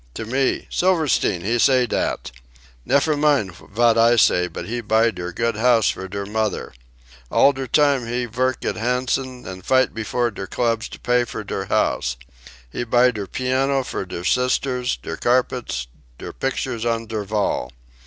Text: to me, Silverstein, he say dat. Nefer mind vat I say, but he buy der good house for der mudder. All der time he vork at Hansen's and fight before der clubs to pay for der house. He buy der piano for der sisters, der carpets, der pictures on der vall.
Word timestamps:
to 0.15 0.25
me, 0.25 0.65
Silverstein, 0.71 1.41
he 1.41 1.59
say 1.59 1.85
dat. 1.85 2.31
Nefer 2.85 3.15
mind 3.15 3.53
vat 3.55 3.99
I 3.99 4.15
say, 4.15 4.47
but 4.47 4.65
he 4.65 4.81
buy 4.81 5.11
der 5.11 5.31
good 5.31 5.57
house 5.57 5.89
for 5.91 6.07
der 6.07 6.25
mudder. 6.25 6.73
All 7.29 7.53
der 7.53 7.67
time 7.67 8.07
he 8.07 8.25
vork 8.25 8.65
at 8.65 8.77
Hansen's 8.77 9.45
and 9.47 9.63
fight 9.63 9.93
before 9.93 10.31
der 10.31 10.47
clubs 10.47 10.89
to 10.89 10.99
pay 10.99 11.23
for 11.23 11.43
der 11.43 11.65
house. 11.65 12.17
He 12.71 12.83
buy 12.83 13.11
der 13.11 13.27
piano 13.27 13.83
for 13.83 14.03
der 14.03 14.23
sisters, 14.23 14.97
der 15.03 15.17
carpets, 15.17 15.85
der 16.17 16.33
pictures 16.33 16.83
on 16.83 17.05
der 17.05 17.23
vall. 17.23 17.71